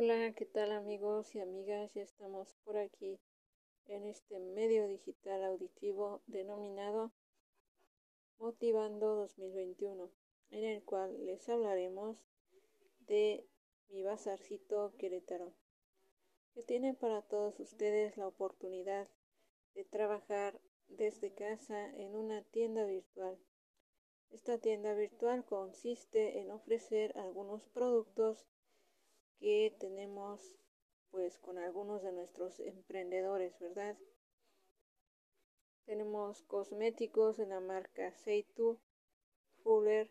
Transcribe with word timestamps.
Hola, 0.00 0.32
¿qué 0.32 0.46
tal 0.46 0.70
amigos 0.70 1.34
y 1.34 1.40
amigas? 1.40 1.92
Ya 1.92 2.02
estamos 2.02 2.54
por 2.64 2.76
aquí 2.76 3.18
en 3.86 4.06
este 4.06 4.38
medio 4.38 4.86
digital 4.86 5.42
auditivo 5.42 6.22
denominado 6.28 7.10
Motivando 8.38 9.16
2021, 9.16 10.08
en 10.50 10.64
el 10.64 10.84
cual 10.84 11.26
les 11.26 11.48
hablaremos 11.48 12.16
de 13.08 13.44
mi 13.88 14.04
bazarcito 14.04 14.94
Querétaro, 14.98 15.52
que 16.54 16.62
tiene 16.62 16.94
para 16.94 17.22
todos 17.22 17.58
ustedes 17.58 18.16
la 18.16 18.28
oportunidad 18.28 19.08
de 19.74 19.84
trabajar 19.84 20.60
desde 20.86 21.34
casa 21.34 21.92
en 21.96 22.14
una 22.14 22.44
tienda 22.44 22.84
virtual. 22.84 23.36
Esta 24.30 24.58
tienda 24.58 24.94
virtual 24.94 25.44
consiste 25.44 26.38
en 26.38 26.52
ofrecer 26.52 27.18
algunos 27.18 27.66
productos 27.70 28.46
que 29.38 29.76
tenemos 29.78 30.58
pues 31.10 31.38
con 31.38 31.58
algunos 31.58 32.02
de 32.02 32.12
nuestros 32.12 32.60
emprendedores, 32.60 33.58
¿verdad? 33.60 33.96
Tenemos 35.86 36.42
cosméticos 36.42 37.38
en 37.38 37.48
la 37.50 37.60
marca 37.60 38.12
Seitu, 38.12 38.78
Fuller, 39.62 40.10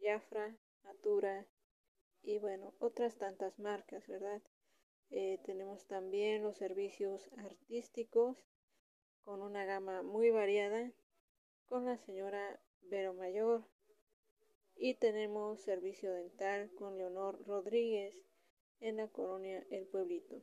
Jafra, 0.00 0.56
Natura 0.82 1.46
y 2.22 2.38
bueno, 2.38 2.74
otras 2.78 3.16
tantas 3.18 3.58
marcas, 3.58 4.06
¿verdad? 4.08 4.42
Eh, 5.10 5.38
tenemos 5.44 5.86
también 5.86 6.42
los 6.42 6.56
servicios 6.56 7.30
artísticos 7.36 8.36
con 9.22 9.42
una 9.42 9.64
gama 9.64 10.02
muy 10.02 10.30
variada 10.30 10.92
con 11.66 11.84
la 11.84 11.98
señora 11.98 12.60
Vero 12.82 13.14
Mayor 13.14 13.64
y 14.74 14.94
tenemos 14.94 15.60
servicio 15.60 16.12
dental 16.12 16.72
con 16.74 16.98
Leonor 16.98 17.46
Rodríguez 17.46 18.14
en 18.82 18.96
la 18.96 19.06
colonia 19.08 19.64
El 19.70 19.86
Pueblito. 19.86 20.42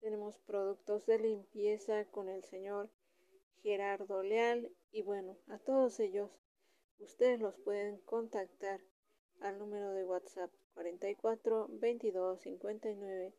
Tenemos 0.00 0.38
productos 0.38 1.04
de 1.04 1.18
limpieza 1.18 2.06
con 2.06 2.30
el 2.30 2.42
señor 2.42 2.90
Gerardo 3.62 4.22
Leal 4.22 4.72
y 4.92 5.02
bueno, 5.02 5.36
a 5.48 5.58
todos 5.58 6.00
ellos 6.00 6.30
ustedes 6.98 7.38
los 7.38 7.58
pueden 7.58 7.98
contactar 7.98 8.80
al 9.40 9.58
número 9.58 9.92
de 9.92 10.04
WhatsApp 10.04 10.50
44 10.72 11.68
22 11.68 12.40
59 12.40 13.34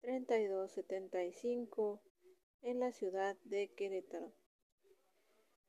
32 0.00 0.72
75 0.72 2.02
en 2.62 2.80
la 2.80 2.90
ciudad 2.90 3.36
de 3.44 3.68
Querétaro. 3.74 4.32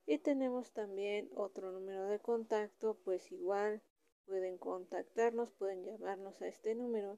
Y 0.08 0.18
tenemos 0.20 0.72
también 0.72 1.30
otro 1.36 1.72
número 1.72 2.08
de 2.08 2.20
contacto, 2.20 2.98
pues 3.04 3.32
igual 3.32 3.84
pueden 4.28 4.58
contactarnos, 4.58 5.52
pueden 5.54 5.86
llamarnos 5.86 6.42
a 6.42 6.48
este 6.48 6.76
número 6.76 7.18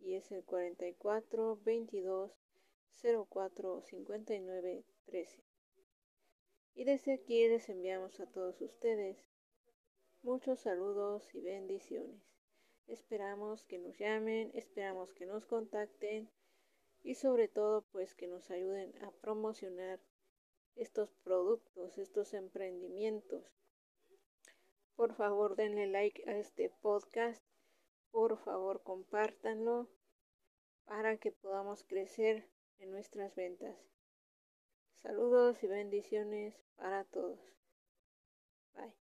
y 0.00 0.14
es 0.14 0.32
el 0.32 0.42
44 0.42 1.60
22 1.64 2.32
04 3.28 3.82
59 3.82 4.84
13. 5.04 5.44
Y 6.74 6.84
desde 6.84 7.12
aquí 7.12 7.46
les 7.46 7.68
enviamos 7.68 8.18
a 8.20 8.26
todos 8.26 8.60
ustedes 8.62 9.18
muchos 10.22 10.60
saludos 10.60 11.34
y 11.34 11.40
bendiciones. 11.40 12.22
Esperamos 12.86 13.64
que 13.64 13.78
nos 13.78 13.98
llamen, 13.98 14.50
esperamos 14.54 15.12
que 15.12 15.26
nos 15.26 15.44
contacten 15.44 16.30
y 17.02 17.14
sobre 17.14 17.48
todo 17.48 17.82
pues 17.92 18.14
que 18.14 18.28
nos 18.28 18.50
ayuden 18.50 18.96
a 19.02 19.10
promocionar 19.10 20.00
estos 20.74 21.12
productos, 21.22 21.98
estos 21.98 22.32
emprendimientos 22.34 23.52
por 24.96 25.14
favor, 25.14 25.56
denle 25.56 25.86
like 25.86 26.28
a 26.28 26.36
este 26.38 26.70
podcast. 26.80 27.44
Por 28.10 28.38
favor, 28.38 28.82
compártanlo 28.82 29.88
para 30.86 31.18
que 31.18 31.32
podamos 31.32 31.84
crecer 31.84 32.48
en 32.78 32.90
nuestras 32.90 33.34
ventas. 33.34 33.76
Saludos 35.02 35.62
y 35.62 35.66
bendiciones 35.66 36.54
para 36.76 37.04
todos. 37.04 37.38
Bye. 38.74 39.05